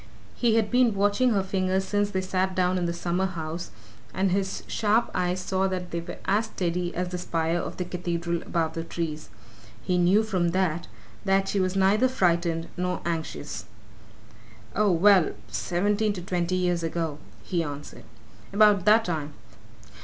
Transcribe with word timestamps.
He 0.33 0.55
had 0.55 0.71
been 0.71 0.95
watching 0.95 1.29
her 1.29 1.43
fingers 1.43 1.83
since 1.83 2.09
they 2.09 2.21
sat 2.21 2.55
down 2.55 2.79
in 2.79 2.87
the 2.87 2.91
summer 2.91 3.27
house, 3.27 3.69
and 4.15 4.31
his 4.31 4.63
sharp 4.65 5.11
eyes 5.13 5.39
saw 5.39 5.67
that 5.67 5.91
they 5.91 5.99
were 6.01 6.17
as 6.25 6.45
steady 6.45 6.91
as 6.95 7.09
the 7.09 7.19
spire 7.19 7.59
of 7.59 7.77
the 7.77 7.85
cathedral 7.85 8.41
above 8.41 8.73
the 8.73 8.83
trees 8.83 9.29
he 9.83 9.99
knew 9.99 10.23
from 10.23 10.47
that 10.57 10.87
that 11.23 11.47
she 11.49 11.59
was 11.59 11.75
neither 11.75 12.07
frightened 12.07 12.67
nor 12.77 13.01
anxious. 13.05 13.65
"Oh, 14.75 14.89
well 14.91 15.33
seventeen 15.49 16.13
to 16.13 16.21
twenty 16.23 16.55
years 16.55 16.81
ago," 16.81 17.19
he 17.43 17.61
answered. 17.61 18.05
"About 18.51 18.85
that 18.85 19.05
time. 19.05 19.33